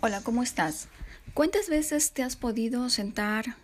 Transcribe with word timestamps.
Hola, 0.00 0.20
¿cómo 0.22 0.44
estás? 0.44 0.86
¿Cuántas 1.34 1.68
veces 1.68 2.12
te 2.12 2.22
has 2.22 2.36
podido 2.36 2.88
sentar 2.88 3.56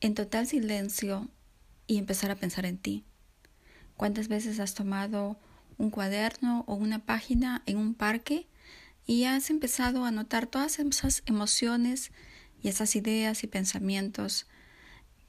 en 0.00 0.14
total 0.14 0.46
silencio 0.46 1.26
y 1.88 1.98
empezar 1.98 2.30
a 2.30 2.36
pensar 2.36 2.64
en 2.64 2.78
ti? 2.78 3.04
¿Cuántas 3.96 4.28
veces 4.28 4.60
has 4.60 4.74
tomado 4.74 5.36
un 5.78 5.90
cuaderno 5.90 6.62
o 6.68 6.74
una 6.76 7.04
página 7.04 7.64
en 7.66 7.76
un 7.76 7.94
parque 7.94 8.46
y 9.04 9.24
has 9.24 9.50
empezado 9.50 10.04
a 10.04 10.12
notar 10.12 10.46
todas 10.46 10.78
esas 10.78 11.24
emociones 11.26 12.12
y 12.62 12.68
esas 12.68 12.94
ideas 12.94 13.42
y 13.42 13.48
pensamientos 13.48 14.46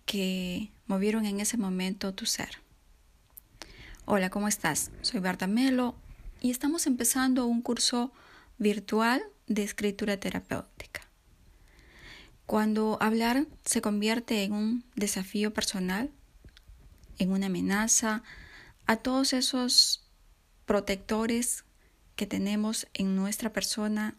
que 0.06 0.72
movieron 0.86 1.26
en 1.26 1.40
ese 1.40 1.58
momento 1.58 2.14
tu 2.14 2.28
ser? 2.28 2.62
Hola, 4.06 4.30
¿cómo 4.30 4.48
estás? 4.48 4.92
Soy 5.02 5.22
Berta 5.22 5.48
Melo 5.48 5.96
y 6.40 6.52
estamos 6.52 6.86
empezando 6.86 7.48
un 7.48 7.64
curso 7.64 8.14
virtual 8.58 9.22
de 9.48 9.64
escritura 9.64 10.18
terapéutica. 10.18 11.02
Cuando 12.46 12.98
hablar 13.02 13.46
se 13.66 13.82
convierte 13.82 14.44
en 14.44 14.54
un 14.54 14.86
desafío 14.96 15.54
personal, 15.54 16.12
en 17.20 17.32
una 17.32 17.48
amenaza 17.48 18.24
a 18.86 18.98
todos 18.98 19.34
esos 19.34 20.06
protectores 20.66 21.66
que 22.16 22.26
tenemos 22.26 22.88
en 22.94 23.16
nuestra 23.16 23.52
persona 23.52 24.16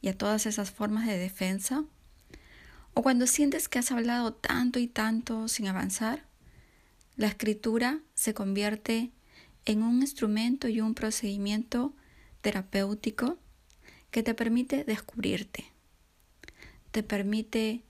y 0.00 0.08
a 0.08 0.16
todas 0.16 0.46
esas 0.46 0.70
formas 0.70 1.06
de 1.06 1.18
defensa, 1.18 1.84
o 2.94 3.02
cuando 3.02 3.26
sientes 3.26 3.68
que 3.68 3.78
has 3.78 3.90
hablado 3.90 4.34
tanto 4.34 4.78
y 4.78 4.86
tanto 4.86 5.48
sin 5.48 5.66
avanzar, 5.66 6.24
la 7.16 7.26
escritura 7.26 8.00
se 8.14 8.34
convierte 8.34 9.10
en 9.64 9.82
un 9.82 10.00
instrumento 10.00 10.68
y 10.68 10.80
un 10.80 10.94
procedimiento 10.94 11.94
terapéutico 12.40 13.38
que 14.12 14.22
te 14.22 14.34
permite 14.34 14.84
descubrirte, 14.84 15.72
te 16.92 17.02
permite 17.02 17.82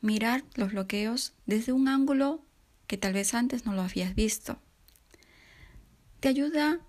mirar 0.00 0.42
los 0.54 0.72
bloqueos 0.72 1.34
desde 1.44 1.72
un 1.72 1.88
ángulo 1.88 2.42
que 2.86 2.96
tal 2.96 3.12
vez 3.12 3.34
antes 3.34 3.66
no 3.66 3.74
lo 3.74 3.82
habías 3.82 4.14
visto. 4.14 4.58
Te 6.20 6.28
ayuda 6.28 6.80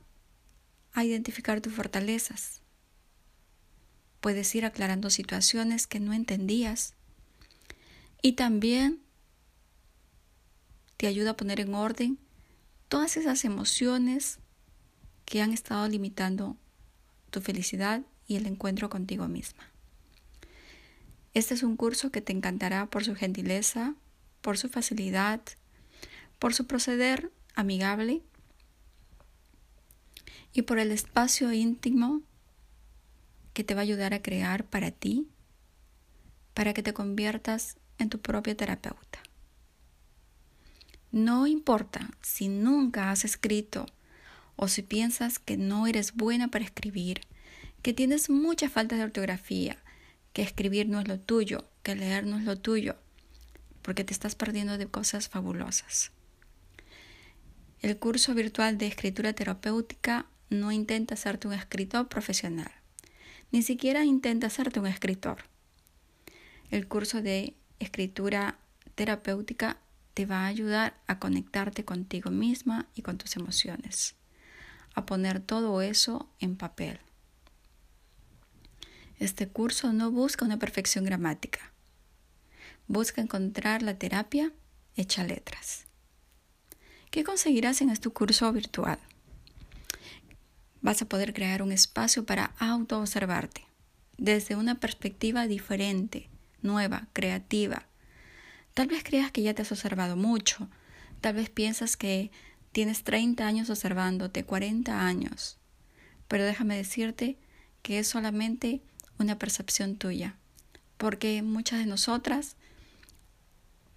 a 0.94 1.04
identificar 1.04 1.60
tus 1.60 1.74
fortalezas. 1.74 2.62
Puedes 4.22 4.56
ir 4.56 4.66
aclarando 4.66 5.10
situaciones 5.10 5.86
que 5.86 6.00
no 6.00 6.14
entendías. 6.14 6.94
Y 8.22 8.34
también 8.34 9.02
te 10.96 11.08
ayuda 11.08 11.32
a 11.32 11.38
poner 11.38 11.60
en 11.60 11.74
orden 11.76 12.18
todas 12.88 13.18
esas 13.18 13.44
emociones 13.44 14.40
que 15.26 15.42
han 15.42 15.52
estado 15.52 15.88
limitando 15.90 16.56
tu 17.30 17.42
felicidad 17.42 18.04
y 18.30 18.38
el 18.38 18.46
encuentro 18.46 18.90
contigo 18.90 19.28
misma. 19.28 19.64
Este 21.34 21.56
es 21.56 21.64
un 21.64 21.76
curso 21.76 22.12
que 22.12 22.22
te 22.22 22.32
encantará 22.32 22.86
por 22.86 23.04
su 23.04 23.16
gentileza, 23.16 23.96
por 24.42 24.58
su 24.58 24.70
facilidad, 24.70 25.42
por 26.38 26.54
su 26.54 26.66
proceder 26.68 27.32
amigable 27.56 28.22
y 30.54 30.62
por 30.62 30.80
el 30.80 30.92
espacio 30.92 31.52
íntimo 31.52 32.22
que 33.54 33.64
te 33.64 33.74
va 33.74 33.82
a 33.82 33.84
ayudar 33.84 34.14
a 34.14 34.22
crear 34.22 34.64
para 34.64 34.92
ti, 34.92 35.28
para 36.54 36.74
que 36.74 36.84
te 36.84 36.94
conviertas 36.94 37.78
en 37.98 38.10
tu 38.10 38.20
propia 38.20 38.56
terapeuta. 38.56 39.20
No 41.12 41.48
importa 41.48 42.12
si 42.22 42.48
nunca 42.48 43.10
has 43.10 43.26
escrito 43.26 43.88
o 44.56 44.68
si 44.68 44.84
piensas 44.84 45.40
que 45.40 45.58
no 45.58 45.88
eres 45.88 46.14
buena 46.14 46.50
para 46.50 46.66
escribir, 46.66 47.22
que 47.82 47.94
tienes 47.94 48.30
muchas 48.30 48.72
faltas 48.72 48.98
de 48.98 49.06
ortografía, 49.06 49.78
que 50.34 50.42
escribir 50.42 50.88
no 50.90 51.00
es 51.00 51.08
lo 51.08 51.20
tuyo, 51.20 51.70
que 51.84 51.96
leer 51.96 52.26
no 52.26 52.38
es 52.38 52.44
lo 52.44 52.58
tuyo, 52.58 52.96
porque 53.82 54.04
te 54.04 54.14
estás 54.14 54.36
perdiendo 54.36 54.78
de 54.78 54.88
cosas 54.88 55.30
fabulosas. 55.30 56.12
El 57.82 57.98
curso 57.98 58.34
virtual 58.34 58.78
de 58.78 58.88
escritura 58.88 59.34
terapéutica 59.34 60.26
no 60.50 60.72
intenta 60.72 61.14
hacerte 61.14 61.48
un 61.48 61.54
escritor 61.54 62.10
profesional, 62.10 62.72
ni 63.52 63.62
siquiera 63.62 64.04
intenta 64.04 64.48
hacerte 64.48 64.80
un 64.80 64.88
escritor. 64.88 65.46
El 66.72 66.88
curso 66.88 67.22
de 67.22 67.56
escritura 67.80 68.60
terapéutica 68.96 69.78
te 70.14 70.26
va 70.26 70.42
a 70.42 70.48
ayudar 70.48 71.00
a 71.08 71.20
conectarte 71.20 71.86
contigo 71.86 72.30
misma 72.32 72.88
y 72.94 73.02
con 73.02 73.18
tus 73.18 73.38
emociones, 73.38 74.16
a 74.94 75.06
poner 75.06 75.40
todo 75.40 75.82
eso 75.82 76.30
en 76.40 76.58
papel. 76.58 77.00
Este 79.20 79.50
curso 79.50 79.92
no 79.92 80.12
busca 80.12 80.46
una 80.46 80.60
perfección 80.60 81.04
gramática. 81.04 81.74
Busca 82.88 83.22
encontrar 83.22 83.84
la 83.84 83.98
terapia 83.98 84.54
hecha 84.96 85.26
letras. 85.26 85.86
¿Qué 87.12 87.26
conseguirás 87.26 87.82
en 87.82 87.90
este 87.90 88.10
curso 88.10 88.52
virtual? 88.54 88.98
Vas 90.82 91.02
a 91.02 91.06
poder 91.06 91.34
crear 91.34 91.62
un 91.62 91.74
espacio 91.74 92.26
para 92.26 92.54
auto-observarte 92.60 93.66
desde 94.18 94.56
una 94.56 94.76
perspectiva 94.76 95.48
diferente, 95.48 96.30
nueva, 96.62 97.08
creativa. 97.12 97.88
Tal 98.74 98.88
vez 98.88 99.04
creas 99.04 99.32
que 99.32 99.42
ya 99.42 99.54
te 99.54 99.64
has 99.64 99.72
observado 99.74 100.16
mucho, 100.16 100.70
tal 101.20 101.36
vez 101.36 101.50
piensas 101.50 101.98
que 101.98 102.32
tienes 102.72 103.04
30 103.04 103.46
años 103.46 103.70
observándote, 103.70 104.46
40 104.46 105.06
años, 105.06 105.58
pero 106.30 106.46
déjame 106.46 106.78
decirte 106.78 107.38
que 107.82 108.00
es 108.00 108.08
solamente 108.08 108.82
una 109.20 109.38
percepción 109.38 109.98
tuya, 109.98 110.36
porque 110.98 111.42
muchas 111.44 111.80
de 111.80 111.86
nosotras 111.86 112.56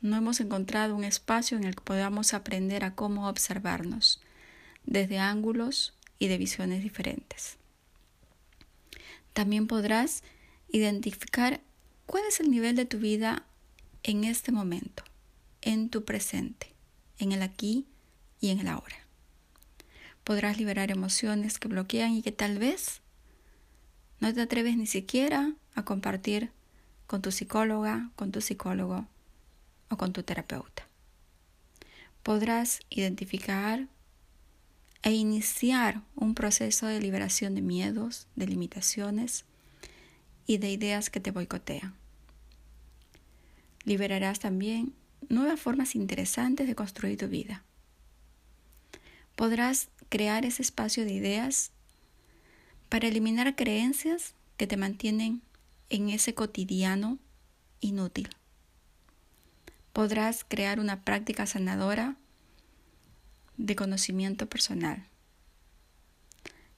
no 0.00 0.16
hemos 0.16 0.41
encontrado 0.41 0.97
un 0.97 1.05
espacio 1.05 1.56
en 1.56 1.65
el 1.65 1.77
que 1.77 1.83
podamos 1.83 2.34
aprender 2.34 2.84
a 2.84 2.94
cómo 2.94 3.28
observarnos 3.28 4.21
desde 4.84 5.19
ángulos 5.19 5.94
y 6.19 6.28
de 6.28 6.38
visiones 6.38 6.82
diferentes. 6.82 7.56
También 9.32 9.66
podrás 9.69 10.22
identificar 10.69 11.61
cuál 12.06 12.25
es 12.28 12.41
el 12.41 12.50
nivel 12.50 12.77
de 12.77 12.84
tu 12.84 12.99
vida 12.99 13.44
en 14.03 14.25
este 14.25 14.50
momento, 14.50 15.05
en 15.61 15.88
tu 15.88 16.05
presente, 16.05 16.72
en 17.19 17.32
el 17.32 17.43
aquí 17.43 17.87
y 18.41 18.50
en 18.50 18.59
el 18.59 18.69
ahora. 18.69 18.97
Podrás 20.25 20.59
liberar 20.59 20.91
emociones 20.91 21.59
que 21.59 21.69
bloquean 21.69 22.12
y 22.15 22.22
que 22.22 22.32
tal 22.32 22.59
vez 22.59 23.02
no 24.22 24.33
te 24.33 24.41
atreves 24.41 24.77
ni 24.77 24.87
siquiera 24.87 25.53
a 25.75 25.84
compartir 25.84 26.53
con 27.09 27.22
tu 27.22 27.33
psicóloga, 27.33 28.10
con 28.15 28.31
tu 28.31 28.41
psicólogo 28.41 29.09
o 29.88 29.97
con 29.97 30.12
tu 30.12 30.22
terapeuta. 30.22 30.87
Podrás 32.22 32.78
identificar 32.88 33.88
e 35.03 35.11
iniciar 35.11 36.03
un 36.15 36.37
proceso 36.37 36.87
de 36.87 37.00
liberación 37.00 37.56
de 37.56 37.62
miedos, 37.62 38.28
de 38.37 38.47
limitaciones 38.47 39.44
y 40.47 40.59
de 40.59 40.71
ideas 40.71 41.11
que 41.11 41.19
te 41.19 41.32
boicotean. 41.32 41.93
Liberarás 43.82 44.38
también 44.38 44.94
nuevas 45.31 45.59
formas 45.59 45.97
interesantes 45.97 46.69
de 46.69 46.77
construir 46.77 47.19
tu 47.19 47.27
vida. 47.27 47.65
Podrás 49.34 49.88
crear 50.11 50.44
ese 50.44 50.62
espacio 50.62 51.05
de 51.05 51.12
ideas 51.12 51.72
para 52.93 53.09
eliminar 53.09 53.57
creencias 53.57 54.35
que 54.59 54.67
te 54.67 54.77
mantienen 54.77 55.41
en 55.89 56.11
ese 56.11 56.35
cotidiano 56.35 57.19
inútil. 57.81 58.29
Podrás 59.95 60.45
crear 60.47 60.79
una 60.79 61.03
práctica 61.03 61.47
sanadora 61.47 62.17
de 63.57 63.75
conocimiento 63.77 64.47
personal. 64.47 65.07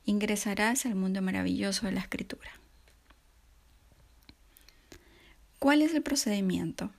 Ingresarás 0.04 0.86
al 0.86 0.94
mundo 0.94 1.20
maravilloso 1.20 1.86
de 1.86 1.92
la 1.94 2.02
escritura. 2.02 2.60
¿Cuál 5.58 5.82
es 5.82 5.94
el 5.94 6.02
procedimiento? 6.04 6.92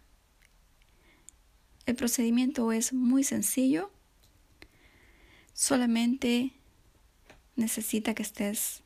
El 1.86 1.96
procedimiento 1.96 2.74
es 2.74 2.92
muy 2.92 3.24
sencillo. 3.24 3.92
Solamente 5.54 6.52
necesita 7.56 8.14
que 8.14 8.24
estés 8.24 8.82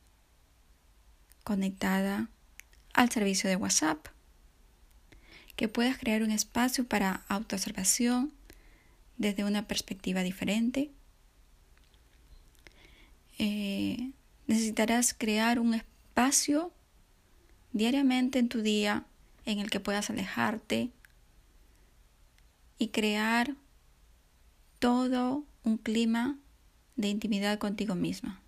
conectada 1.43 2.29
al 2.93 3.09
servicio 3.09 3.49
de 3.49 3.55
WhatsApp, 3.55 4.07
que 5.55 5.67
puedas 5.67 5.97
crear 5.97 6.23
un 6.23 6.31
espacio 6.31 6.87
para 6.87 7.23
autoobservación 7.27 8.31
desde 9.17 9.43
una 9.43 9.67
perspectiva 9.67 10.23
diferente. 10.23 10.91
Eh, 13.37 14.11
necesitarás 14.47 15.13
crear 15.13 15.59
un 15.59 15.73
espacio 15.73 16.71
diariamente 17.71 18.39
en 18.39 18.49
tu 18.49 18.61
día 18.61 19.05
en 19.45 19.59
el 19.59 19.69
que 19.69 19.79
puedas 19.79 20.09
alejarte 20.09 20.91
y 22.77 22.87
crear 22.89 23.55
todo 24.79 25.43
un 25.63 25.77
clima 25.77 26.37
de 26.95 27.09
intimidad 27.09 27.59
contigo 27.59 27.95
misma. 27.95 28.41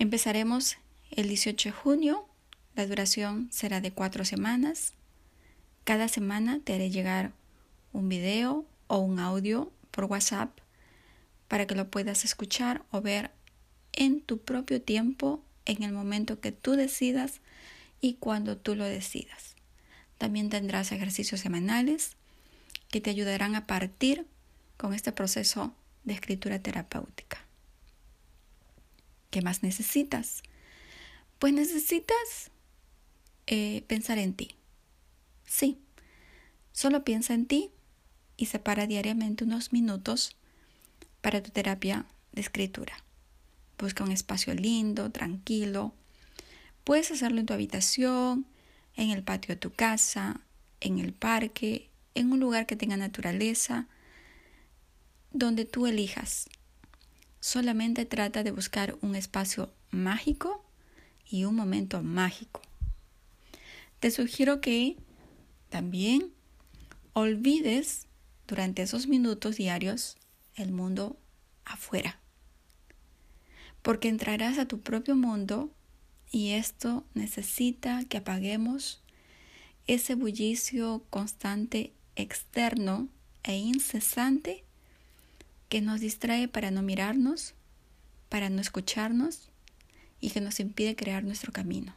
Empezaremos 0.00 0.78
El 1.10 1.28
18 1.28 1.68
de 1.68 1.72
junio 1.74 2.26
la 2.74 2.86
duración 2.86 3.50
será 3.52 3.82
de 3.82 3.92
cuatro 3.92 4.24
semanas. 4.24 4.94
Cada 5.84 6.08
semana 6.08 6.58
te 6.64 6.72
haré 6.72 6.88
llegar 6.88 7.32
un 7.92 8.08
video 8.08 8.64
o 8.86 8.96
un 8.96 9.18
audio 9.18 9.70
por 9.90 10.06
WhatsApp 10.06 10.56
para 11.48 11.66
que 11.66 11.74
lo 11.74 11.90
puedas 11.90 12.24
escuchar 12.24 12.82
o 12.90 13.02
ver 13.02 13.30
en 13.92 14.22
tu 14.22 14.38
propio 14.38 14.80
tiempo, 14.80 15.42
en 15.66 15.82
el 15.82 15.92
momento 15.92 16.40
que 16.40 16.50
tú 16.50 16.76
decidas 16.76 17.42
y 18.00 18.14
cuando 18.14 18.56
tú 18.56 18.76
lo 18.76 18.86
decidas. 18.86 19.54
También 20.16 20.48
tendrás 20.48 20.92
ejercicios 20.92 21.42
semanales 21.42 22.16
que 22.88 23.02
te 23.02 23.10
ayudarán 23.10 23.54
a 23.54 23.66
partir 23.66 24.26
con 24.78 24.94
este 24.94 25.12
proceso 25.12 25.74
de 26.04 26.14
escritura 26.14 26.58
terapéutica. 26.58 27.49
¿Qué 29.30 29.42
más 29.42 29.62
necesitas? 29.62 30.42
Pues 31.38 31.52
necesitas 31.52 32.50
eh, 33.46 33.84
pensar 33.86 34.18
en 34.18 34.34
ti. 34.34 34.56
Sí, 35.46 35.78
solo 36.72 37.04
piensa 37.04 37.34
en 37.34 37.46
ti 37.46 37.70
y 38.36 38.46
separa 38.46 38.86
diariamente 38.86 39.44
unos 39.44 39.72
minutos 39.72 40.36
para 41.20 41.42
tu 41.42 41.50
terapia 41.50 42.06
de 42.32 42.40
escritura. 42.40 43.04
Busca 43.78 44.04
un 44.04 44.12
espacio 44.12 44.54
lindo, 44.54 45.10
tranquilo. 45.10 45.94
Puedes 46.84 47.10
hacerlo 47.10 47.40
en 47.40 47.46
tu 47.46 47.54
habitación, 47.54 48.46
en 48.96 49.10
el 49.10 49.22
patio 49.22 49.54
de 49.54 49.60
tu 49.60 49.72
casa, 49.72 50.40
en 50.80 50.98
el 50.98 51.12
parque, 51.12 51.90
en 52.14 52.32
un 52.32 52.40
lugar 52.40 52.66
que 52.66 52.76
tenga 52.76 52.96
naturaleza, 52.96 53.86
donde 55.32 55.64
tú 55.64 55.86
elijas. 55.86 56.48
Solamente 57.40 58.04
trata 58.04 58.42
de 58.42 58.50
buscar 58.50 58.98
un 59.00 59.16
espacio 59.16 59.72
mágico 59.90 60.62
y 61.26 61.44
un 61.44 61.56
momento 61.56 62.02
mágico. 62.02 62.60
Te 63.98 64.10
sugiero 64.10 64.60
que 64.60 64.96
también 65.70 66.32
olvides 67.14 68.06
durante 68.46 68.82
esos 68.82 69.06
minutos 69.06 69.56
diarios 69.56 70.16
el 70.54 70.72
mundo 70.72 71.18
afuera. 71.64 72.20
Porque 73.82 74.08
entrarás 74.08 74.58
a 74.58 74.66
tu 74.66 74.80
propio 74.80 75.16
mundo 75.16 75.70
y 76.30 76.50
esto 76.50 77.04
necesita 77.14 78.04
que 78.04 78.18
apaguemos 78.18 79.02
ese 79.86 80.14
bullicio 80.14 81.04
constante 81.08 81.94
externo 82.16 83.08
e 83.42 83.56
incesante 83.56 84.64
que 85.70 85.80
nos 85.80 86.00
distrae 86.00 86.48
para 86.48 86.70
no 86.72 86.82
mirarnos, 86.82 87.54
para 88.28 88.50
no 88.50 88.60
escucharnos 88.60 89.48
y 90.20 90.30
que 90.30 90.40
nos 90.40 90.58
impide 90.60 90.96
crear 90.96 91.22
nuestro 91.24 91.52
camino. 91.52 91.94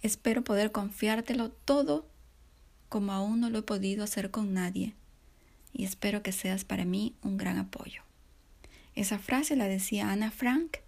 Espero 0.00 0.42
poder 0.42 0.72
confiártelo 0.72 1.50
todo 1.50 2.08
como 2.88 3.12
aún 3.12 3.40
no 3.40 3.50
lo 3.50 3.58
he 3.58 3.62
podido 3.62 4.02
hacer 4.02 4.30
con 4.30 4.54
nadie 4.54 4.94
y 5.74 5.84
espero 5.84 6.22
que 6.22 6.32
seas 6.32 6.64
para 6.64 6.86
mí 6.86 7.14
un 7.22 7.36
gran 7.36 7.58
apoyo. 7.58 8.02
Esa 8.94 9.18
frase 9.18 9.56
la 9.56 9.68
decía 9.68 10.10
Ana 10.10 10.30
Frank 10.30 10.78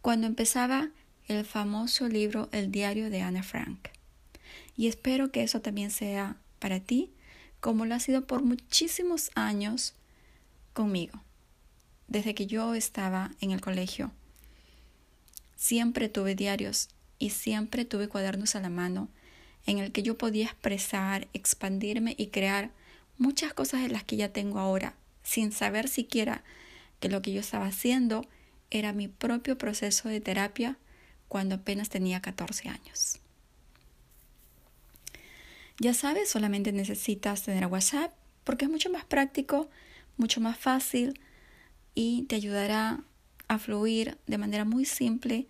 cuando 0.00 0.26
empezaba 0.26 0.88
el 1.28 1.44
famoso 1.44 2.08
libro 2.08 2.48
El 2.52 2.72
diario 2.72 3.10
de 3.10 3.20
Ana 3.20 3.42
Frank. 3.42 3.88
Y 4.78 4.88
espero 4.88 5.30
que 5.30 5.42
eso 5.42 5.60
también 5.60 5.90
sea 5.90 6.36
para 6.58 6.80
ti 6.80 7.12
como 7.66 7.84
lo 7.84 7.96
ha 7.96 7.98
sido 7.98 8.28
por 8.28 8.44
muchísimos 8.44 9.32
años 9.34 9.94
conmigo. 10.72 11.20
Desde 12.06 12.32
que 12.32 12.46
yo 12.46 12.74
estaba 12.76 13.32
en 13.40 13.50
el 13.50 13.60
colegio, 13.60 14.12
siempre 15.56 16.08
tuve 16.08 16.36
diarios 16.36 16.90
y 17.18 17.30
siempre 17.30 17.84
tuve 17.84 18.06
cuadernos 18.06 18.54
a 18.54 18.60
la 18.60 18.70
mano 18.70 19.08
en 19.66 19.78
el 19.78 19.90
que 19.90 20.04
yo 20.04 20.16
podía 20.16 20.44
expresar, 20.44 21.26
expandirme 21.32 22.14
y 22.16 22.28
crear 22.28 22.70
muchas 23.18 23.52
cosas 23.52 23.82
de 23.82 23.88
las 23.88 24.04
que 24.04 24.14
ya 24.14 24.32
tengo 24.32 24.60
ahora, 24.60 24.94
sin 25.24 25.50
saber 25.50 25.88
siquiera 25.88 26.44
que 27.00 27.08
lo 27.08 27.20
que 27.20 27.32
yo 27.32 27.40
estaba 27.40 27.66
haciendo 27.66 28.28
era 28.70 28.92
mi 28.92 29.08
propio 29.08 29.58
proceso 29.58 30.08
de 30.08 30.20
terapia 30.20 30.78
cuando 31.26 31.56
apenas 31.56 31.88
tenía 31.88 32.22
14 32.22 32.68
años. 32.68 33.18
Ya 35.78 35.94
sabes, 35.94 36.30
solamente 36.30 36.72
necesitas 36.72 37.42
tener 37.42 37.66
WhatsApp 37.66 38.12
porque 38.44 38.64
es 38.64 38.70
mucho 38.70 38.90
más 38.90 39.04
práctico, 39.04 39.68
mucho 40.16 40.40
más 40.40 40.58
fácil 40.58 41.20
y 41.94 42.22
te 42.22 42.36
ayudará 42.36 43.02
a 43.48 43.58
fluir 43.58 44.16
de 44.26 44.38
manera 44.38 44.64
muy 44.64 44.84
simple 44.84 45.48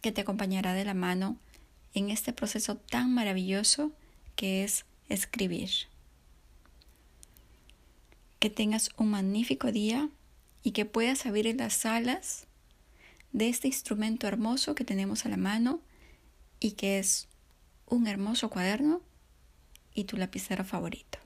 que 0.01 0.13
te 0.13 0.21
acompañará 0.21 0.71
de 0.71 0.85
la 0.85 0.93
mano 0.93 1.35
en 1.93 2.09
este 2.09 2.31
proceso 2.31 2.77
tan 2.77 3.13
maravilloso 3.13 3.91
que 4.37 4.63
es 4.63 4.85
escribir. 5.09 5.69
Que 8.39 8.49
tengas 8.49 8.91
un 8.95 9.09
magnífico 9.09 9.73
día 9.73 10.09
y 10.63 10.71
que 10.71 10.85
puedas 10.85 11.25
abrir 11.25 11.53
las 11.57 11.85
alas 11.85 12.47
de 13.33 13.49
este 13.49 13.67
instrumento 13.67 14.25
hermoso 14.25 14.73
que 14.73 14.85
tenemos 14.85 15.25
a 15.25 15.29
la 15.29 15.35
mano 15.35 15.81
y 16.59 16.71
que 16.71 16.99
es 16.99 17.27
un 17.85 18.07
hermoso 18.07 18.49
cuaderno 18.49 19.01
y 19.93 20.05
tu 20.05 20.17
lapicero 20.17 20.63
favorito. 20.63 21.19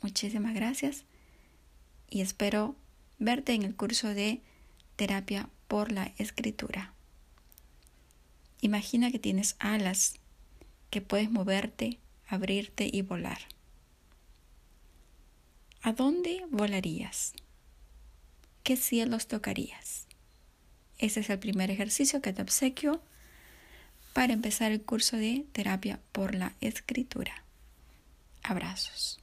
Muchísimas 0.00 0.54
gracias 0.54 1.04
y 2.10 2.20
espero 2.20 2.76
verte 3.18 3.52
en 3.54 3.62
el 3.62 3.76
curso 3.76 4.08
de 4.08 4.40
terapia 4.96 5.48
por 5.68 5.92
la 5.92 6.12
escritura. 6.18 6.92
Imagina 8.60 9.10
que 9.10 9.18
tienes 9.18 9.56
alas, 9.58 10.14
que 10.90 11.00
puedes 11.00 11.30
moverte, 11.30 11.98
abrirte 12.26 12.88
y 12.92 13.02
volar. 13.02 13.38
¿A 15.82 15.92
dónde 15.92 16.44
volarías? 16.50 17.32
¿Qué 18.62 18.76
cielos 18.76 19.26
tocarías? 19.26 20.06
Ese 20.98 21.20
es 21.20 21.30
el 21.30 21.40
primer 21.40 21.70
ejercicio 21.70 22.22
que 22.22 22.32
te 22.32 22.42
obsequio 22.42 23.02
para 24.12 24.32
empezar 24.32 24.72
el 24.72 24.82
curso 24.82 25.16
de 25.16 25.46
terapia 25.52 26.00
por 26.12 26.34
la 26.34 26.54
escritura. 26.60 27.44
Abrazos. 28.42 29.21